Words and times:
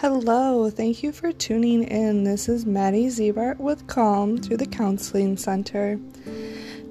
Hello, 0.00 0.70
thank 0.70 1.02
you 1.02 1.10
for 1.10 1.32
tuning 1.32 1.82
in. 1.82 2.22
This 2.22 2.48
is 2.48 2.64
Maddie 2.64 3.08
Zebart 3.08 3.58
with 3.58 3.88
Calm 3.88 4.38
through 4.38 4.58
the 4.58 4.66
Counseling 4.66 5.36
Center. 5.36 5.98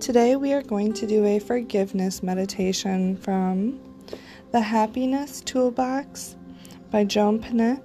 Today 0.02 0.36
we 0.36 0.52
are 0.52 0.62
going 0.62 0.92
to 0.92 1.08
do 1.08 1.24
a 1.24 1.40
forgiveness 1.40 2.22
meditation 2.22 3.16
from 3.16 3.80
The 4.52 4.60
Happiness 4.60 5.40
Toolbox 5.40 6.36
by 6.92 7.06
Jonah 7.06 7.40
Paquette. 7.40 7.82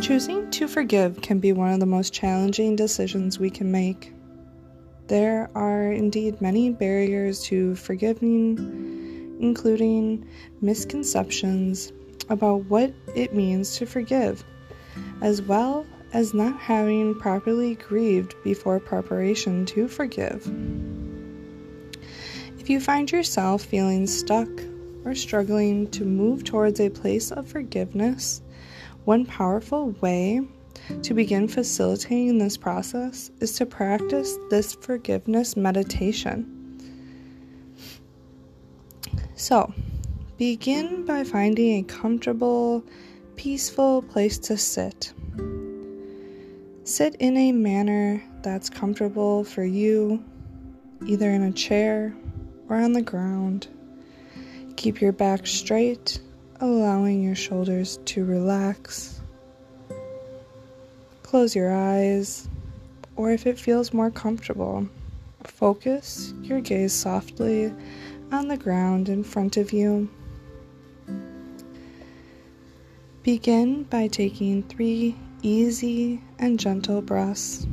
Choosing 0.00 0.50
to 0.50 0.66
forgive 0.66 1.22
can 1.22 1.38
be 1.38 1.52
one 1.52 1.72
of 1.72 1.78
the 1.78 1.86
most 1.86 2.12
challenging 2.12 2.74
decisions 2.74 3.38
we 3.38 3.50
can 3.50 3.70
make. 3.70 4.12
There 5.06 5.48
are 5.54 5.92
indeed 5.92 6.40
many 6.40 6.70
barriers 6.70 7.40
to 7.44 7.76
forgiving 7.76 9.07
including 9.38 10.26
misconceptions 10.60 11.92
about 12.28 12.64
what 12.64 12.92
it 13.14 13.34
means 13.34 13.76
to 13.76 13.86
forgive, 13.86 14.44
as 15.22 15.40
well 15.42 15.86
as 16.12 16.34
not 16.34 16.58
having 16.58 17.14
properly 17.14 17.74
grieved 17.74 18.34
before 18.42 18.80
preparation 18.80 19.66
to 19.66 19.88
forgive. 19.88 20.46
If 22.58 22.70
you 22.70 22.80
find 22.80 23.10
yourself 23.10 23.62
feeling 23.62 24.06
stuck 24.06 24.48
or 25.04 25.14
struggling 25.14 25.90
to 25.92 26.04
move 26.04 26.44
towards 26.44 26.80
a 26.80 26.90
place 26.90 27.30
of 27.30 27.46
forgiveness, 27.46 28.42
one 29.04 29.24
powerful 29.24 29.90
way 30.00 30.42
to 31.02 31.14
begin 31.14 31.48
facilitating 31.48 32.38
this 32.38 32.56
process 32.56 33.30
is 33.40 33.56
to 33.56 33.66
practice 33.66 34.36
this 34.50 34.74
forgiveness 34.74 35.56
meditation. 35.56 36.57
So, 39.38 39.72
begin 40.36 41.04
by 41.04 41.22
finding 41.22 41.78
a 41.78 41.82
comfortable, 41.84 42.82
peaceful 43.36 44.02
place 44.02 44.36
to 44.38 44.58
sit. 44.58 45.12
Sit 46.82 47.14
in 47.20 47.36
a 47.36 47.52
manner 47.52 48.20
that's 48.42 48.68
comfortable 48.68 49.44
for 49.44 49.62
you, 49.62 50.24
either 51.06 51.30
in 51.30 51.44
a 51.44 51.52
chair 51.52 52.16
or 52.68 52.78
on 52.78 52.94
the 52.94 53.00
ground. 53.00 53.68
Keep 54.74 55.00
your 55.00 55.12
back 55.12 55.46
straight, 55.46 56.20
allowing 56.58 57.22
your 57.22 57.36
shoulders 57.36 58.00
to 58.06 58.24
relax. 58.24 59.20
Close 61.22 61.54
your 61.54 61.72
eyes, 61.72 62.48
or 63.14 63.30
if 63.30 63.46
it 63.46 63.56
feels 63.56 63.92
more 63.92 64.10
comfortable, 64.10 64.88
focus 65.44 66.34
your 66.42 66.60
gaze 66.60 66.92
softly 66.92 67.72
on 68.32 68.48
the 68.48 68.56
ground 68.56 69.08
in 69.08 69.24
front 69.24 69.56
of 69.56 69.72
you. 69.72 70.08
Begin 73.22 73.84
by 73.84 74.08
taking 74.08 74.62
three 74.62 75.16
easy 75.42 76.20
and 76.38 76.58
gentle 76.58 77.02
breaths, 77.02 77.66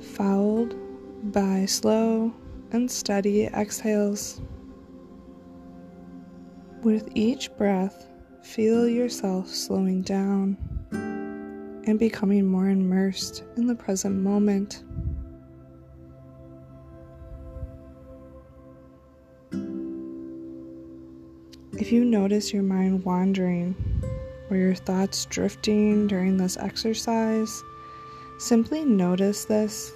followed 0.00 0.74
by 1.32 1.66
slow 1.66 2.32
and 2.72 2.90
steady 2.90 3.46
exhales. 3.46 4.40
With 6.82 7.08
each 7.14 7.54
breath, 7.56 8.06
feel 8.42 8.88
yourself 8.88 9.48
slowing 9.48 10.02
down 10.02 10.56
and 11.86 11.98
becoming 11.98 12.46
more 12.46 12.68
immersed 12.68 13.44
in 13.56 13.66
the 13.66 13.74
present 13.74 14.16
moment. 14.16 14.84
If 21.80 21.90
you 21.90 22.04
notice 22.04 22.52
your 22.52 22.62
mind 22.62 23.06
wandering 23.06 23.74
or 24.50 24.58
your 24.58 24.74
thoughts 24.74 25.24
drifting 25.24 26.06
during 26.08 26.36
this 26.36 26.58
exercise, 26.58 27.62
simply 28.38 28.84
notice 28.84 29.46
this 29.46 29.90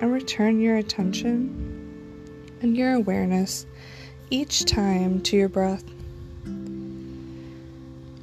and 0.00 0.12
return 0.12 0.58
your 0.58 0.78
attention 0.78 2.58
and 2.60 2.76
your 2.76 2.94
awareness 2.94 3.66
each 4.30 4.64
time 4.64 5.20
to 5.22 5.36
your 5.36 5.48
breath. 5.48 5.84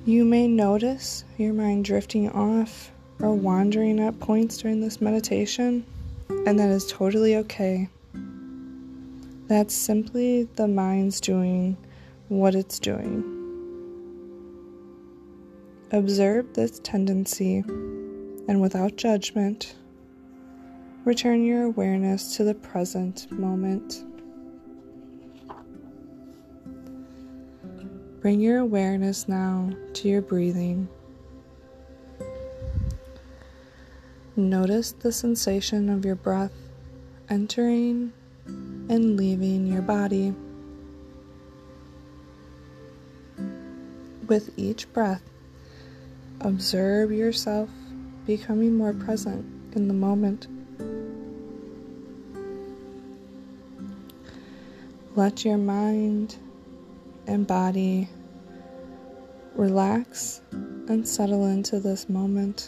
You 0.06 0.26
may 0.26 0.50
notice 0.50 1.24
your 1.38 1.54
mind 1.54 1.86
drifting 1.86 2.30
off 2.32 2.92
or 3.22 3.34
wandering 3.34 4.02
at 4.02 4.20
points 4.20 4.58
during 4.58 4.82
this 4.82 5.00
meditation, 5.00 5.86
and 6.46 6.60
that 6.60 6.70
is 6.70 6.92
totally 6.92 7.38
okay. 7.38 7.88
That's 9.48 9.74
simply 9.74 10.50
the 10.58 10.68
mind's 10.68 11.22
doing 11.22 11.78
what 12.28 12.56
it's 12.56 12.80
doing. 12.80 13.24
Observe 15.92 16.54
this 16.54 16.80
tendency 16.80 17.60
and 18.48 18.60
without 18.62 18.96
judgment, 18.96 19.76
return 21.04 21.46
your 21.46 21.64
awareness 21.64 22.36
to 22.38 22.44
the 22.44 22.56
present 22.56 23.32
moment. 23.32 24.04
Bring 28.22 28.40
your 28.40 28.58
awareness 28.58 29.28
now 29.28 29.70
to 29.94 30.08
your 30.08 30.22
breathing. 30.22 30.88
Notice 34.36 34.92
the 34.94 35.12
sensation 35.12 35.90
of 35.90 36.04
your 36.04 36.16
breath 36.16 36.52
entering 37.30 38.12
and 38.48 39.16
leaving 39.16 39.68
your 39.68 39.82
body. 39.82 40.34
With 44.28 44.58
each 44.58 44.92
breath, 44.92 45.22
observe 46.42 47.12
yourself 47.12 47.70
becoming 48.26 48.76
more 48.76 48.94
present 48.94 49.46
in 49.76 49.88
the 49.88 49.94
moment. 49.94 50.48
Let 55.16 55.46
your 55.46 55.58
mind 55.58 56.38
and 57.28 57.46
body 57.46 58.10
relax 59.54 60.42
and 60.52 61.08
settle 61.08 61.46
into 61.46 61.80
this 61.80 62.10
moment. 62.10 62.68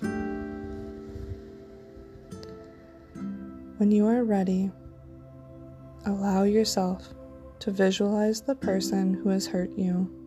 When 3.78 3.91
you 3.91 4.06
are 4.06 4.24
ready, 4.24 4.69
allow 6.06 6.44
yourself 6.44 7.09
to 7.59 7.72
visualize 7.72 8.41
the 8.41 8.56
person 8.56 9.16
who 9.16 9.29
has 9.29 9.47
hurt 9.47 9.72
you. 9.75 10.26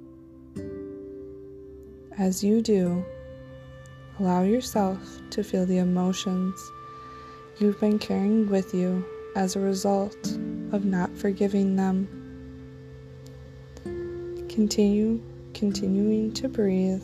As 2.20 2.44
you 2.44 2.60
do, 2.60 3.02
allow 4.18 4.42
yourself 4.42 4.98
to 5.30 5.42
feel 5.42 5.64
the 5.64 5.78
emotions 5.78 6.54
you've 7.58 7.80
been 7.80 7.98
carrying 7.98 8.50
with 8.50 8.74
you 8.74 9.02
as 9.36 9.56
a 9.56 9.60
result 9.60 10.18
of 10.70 10.84
not 10.84 11.16
forgiving 11.16 11.76
them. 11.76 12.06
Continue 14.50 15.18
continuing 15.54 16.30
to 16.34 16.46
breathe. 16.46 17.02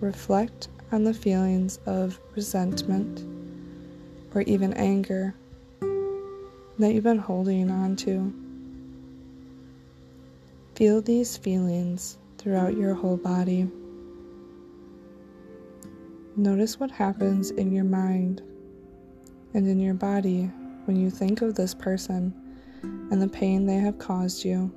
Reflect 0.00 0.68
on 0.90 1.04
the 1.04 1.12
feelings 1.12 1.78
of 1.84 2.18
resentment 2.34 3.26
or 4.34 4.40
even 4.40 4.72
anger 4.72 5.34
that 6.78 6.94
you've 6.94 7.04
been 7.04 7.18
holding 7.18 7.70
on 7.70 7.94
to. 7.96 8.32
Feel 10.76 11.02
these 11.02 11.36
feelings 11.36 12.16
throughout 12.38 12.74
your 12.74 12.94
whole 12.94 13.18
body. 13.18 13.68
Notice 16.36 16.80
what 16.80 16.90
happens 16.90 17.52
in 17.52 17.70
your 17.70 17.84
mind 17.84 18.42
and 19.54 19.68
in 19.68 19.78
your 19.78 19.94
body 19.94 20.50
when 20.84 20.96
you 20.96 21.08
think 21.08 21.42
of 21.42 21.54
this 21.54 21.74
person 21.74 22.34
and 22.82 23.22
the 23.22 23.28
pain 23.28 23.66
they 23.66 23.76
have 23.76 24.00
caused 24.00 24.44
you. 24.44 24.74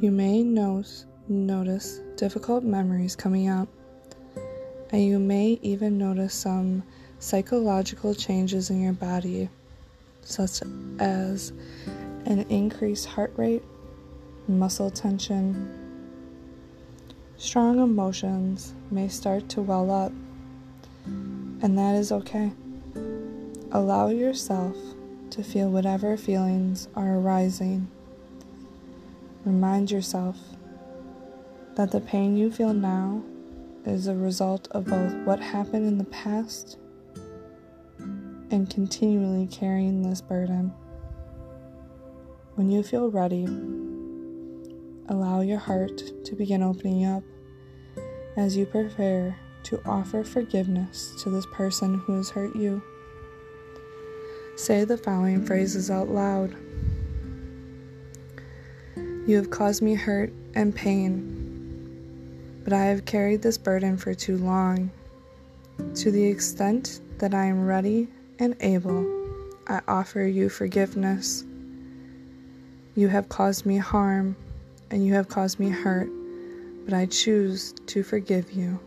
You 0.00 0.10
may 0.10 0.42
notice, 0.42 1.04
difficult 2.16 2.64
memories 2.64 3.14
coming 3.14 3.48
up, 3.48 3.68
and 4.90 5.04
you 5.04 5.20
may 5.20 5.60
even 5.62 5.96
notice 5.96 6.34
some 6.34 6.82
psychological 7.20 8.16
changes 8.16 8.70
in 8.70 8.82
your 8.82 8.94
body, 8.94 9.48
such 10.22 10.60
as 10.98 11.52
an 12.26 12.40
increased 12.48 13.06
heart 13.06 13.32
rate, 13.36 13.62
muscle 14.48 14.90
tension, 14.90 15.77
Strong 17.40 17.78
emotions 17.78 18.74
may 18.90 19.06
start 19.06 19.48
to 19.50 19.62
well 19.62 19.92
up, 19.92 20.10
and 21.06 21.78
that 21.78 21.94
is 21.94 22.10
okay. 22.10 22.50
Allow 23.70 24.08
yourself 24.08 24.76
to 25.30 25.44
feel 25.44 25.70
whatever 25.70 26.16
feelings 26.16 26.88
are 26.96 27.14
arising. 27.14 27.86
Remind 29.44 29.88
yourself 29.88 30.36
that 31.76 31.92
the 31.92 32.00
pain 32.00 32.36
you 32.36 32.50
feel 32.50 32.74
now 32.74 33.22
is 33.86 34.08
a 34.08 34.16
result 34.16 34.66
of 34.72 34.86
both 34.86 35.14
what 35.24 35.38
happened 35.38 35.86
in 35.86 35.96
the 35.96 36.04
past 36.04 36.76
and 38.50 38.68
continually 38.68 39.46
carrying 39.46 40.02
this 40.02 40.20
burden. 40.20 40.72
When 42.56 42.68
you 42.68 42.82
feel 42.82 43.12
ready, 43.12 43.46
allow 45.08 45.40
your 45.40 45.58
heart 45.58 46.02
to 46.24 46.34
begin 46.34 46.62
opening 46.62 47.04
up 47.04 47.22
as 48.36 48.56
you 48.56 48.66
prepare 48.66 49.36
to 49.64 49.80
offer 49.84 50.22
forgiveness 50.22 51.14
to 51.22 51.30
this 51.30 51.46
person 51.52 51.98
who 52.00 52.16
has 52.16 52.30
hurt 52.30 52.54
you. 52.54 52.82
Say 54.56 54.84
the 54.84 54.98
following 54.98 55.44
phrases 55.44 55.90
out 55.90 56.08
loud 56.08 56.56
You 59.26 59.36
have 59.36 59.50
caused 59.50 59.82
me 59.82 59.94
hurt 59.94 60.32
and 60.54 60.74
pain, 60.74 62.60
but 62.64 62.72
I 62.72 62.86
have 62.86 63.04
carried 63.04 63.42
this 63.42 63.58
burden 63.58 63.98
for 63.98 64.14
too 64.14 64.38
long. 64.38 64.90
To 65.96 66.10
the 66.10 66.24
extent 66.24 67.00
that 67.18 67.34
I 67.34 67.44
am 67.44 67.66
ready 67.66 68.08
and 68.38 68.56
able, 68.60 69.06
I 69.66 69.80
offer 69.86 70.22
you 70.22 70.48
forgiveness. 70.48 71.44
You 72.96 73.08
have 73.08 73.28
caused 73.28 73.66
me 73.66 73.76
harm 73.76 74.34
and 74.90 75.04
you 75.06 75.14
have 75.14 75.28
caused 75.28 75.58
me 75.58 75.68
hurt, 75.68 76.08
but 76.84 76.94
I 76.94 77.06
choose 77.06 77.74
to 77.86 78.02
forgive 78.02 78.52
you. 78.52 78.80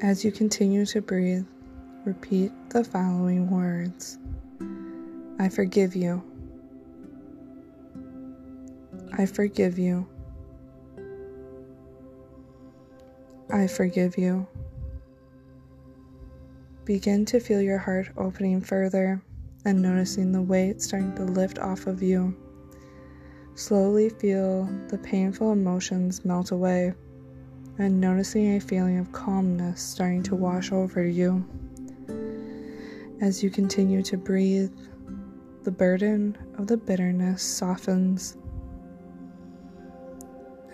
As 0.00 0.24
you 0.24 0.30
continue 0.30 0.86
to 0.86 1.00
breathe, 1.00 1.46
repeat 2.04 2.52
the 2.70 2.84
following 2.84 3.50
words 3.50 4.18
I 5.40 5.48
forgive 5.48 5.96
you. 5.96 6.22
I 9.16 9.26
forgive 9.26 9.78
you. 9.78 10.06
I 13.50 13.66
forgive 13.66 14.16
you. 14.18 14.46
Begin 16.84 17.24
to 17.26 17.40
feel 17.40 17.60
your 17.60 17.78
heart 17.78 18.10
opening 18.16 18.60
further 18.60 19.20
and 19.64 19.82
noticing 19.82 20.32
the 20.32 20.40
weight 20.42 20.80
starting 20.80 21.14
to 21.16 21.24
lift 21.24 21.58
off 21.58 21.86
of 21.86 22.02
you. 22.02 22.36
Slowly 23.58 24.08
feel 24.08 24.70
the 24.86 24.98
painful 24.98 25.50
emotions 25.50 26.24
melt 26.24 26.52
away 26.52 26.94
and 27.76 28.00
noticing 28.00 28.54
a 28.54 28.60
feeling 28.60 28.98
of 28.98 29.10
calmness 29.10 29.82
starting 29.82 30.22
to 30.22 30.36
wash 30.36 30.70
over 30.70 31.04
you. 31.04 31.44
As 33.20 33.42
you 33.42 33.50
continue 33.50 34.00
to 34.04 34.16
breathe, 34.16 34.70
the 35.64 35.72
burden 35.72 36.38
of 36.56 36.68
the 36.68 36.76
bitterness 36.76 37.42
softens 37.42 38.36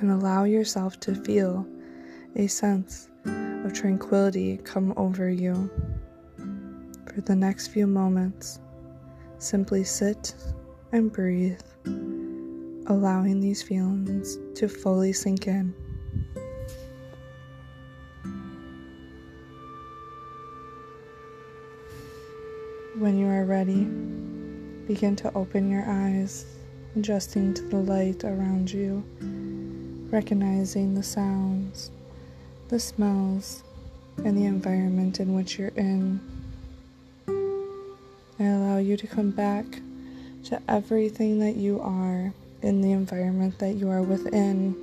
and 0.01 0.11
allow 0.11 0.45
yourself 0.45 1.01
to 1.01 1.15
feel 1.15 1.67
a 2.37 2.47
sense 2.47 3.09
of 3.25 3.73
tranquility 3.73 4.59
come 4.59 4.93
over 4.99 5.31
you. 5.31 5.71
For 7.07 7.23
the 7.23 7.35
next 7.35 7.69
few 7.69 7.87
moments, 7.87 8.61
simply 9.39 9.85
sit 9.85 10.35
and 10.93 11.11
breathe 11.11 11.63
allowing 12.87 13.41
these 13.41 13.63
feelings 13.63 14.39
to 14.55 14.69
fully 14.69 15.13
sink 15.13 15.47
in. 15.47 15.75
When 22.99 23.19
you 23.19 23.27
are 23.27 23.45
ready, 23.45 23.85
begin 24.87 25.17
to 25.17 25.33
open 25.35 25.71
your 25.71 25.85
eyes, 25.87 26.47
adjusting 26.95 27.55
to 27.55 27.63
the 27.63 27.79
light 27.79 28.23
around 28.23 28.71
you, 28.71 29.03
recognizing 30.11 30.95
the 30.95 31.03
sounds, 31.03 31.91
the 32.69 32.79
smells, 32.79 33.65
and 34.19 34.39
the 34.39 34.45
environment 34.45 35.19
in 35.19 35.35
which 35.35 35.59
you're 35.59 35.69
in. 35.77 36.21
I 38.39 38.45
allow 38.45 38.79
you 38.79 38.97
to 38.97 39.07
come 39.07 39.31
back 39.31 39.65
to 40.45 40.61
everything 40.69 41.41
that 41.41 41.57
you 41.57 41.81
are 41.81 42.33
in 42.65 42.81
the 42.81 42.93
environment 42.93 43.59
that 43.59 43.75
you 43.75 43.91
are 43.91 44.03
within. 44.03 44.75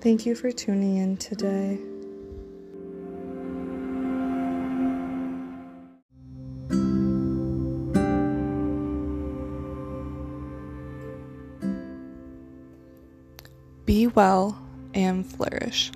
Thank 0.00 0.26
you 0.26 0.34
for 0.34 0.50
tuning 0.50 0.96
in 0.96 1.16
today. 1.16 1.78
Be 13.86 14.08
well 14.08 14.60
and 14.92 15.24
flourish. 15.24 15.92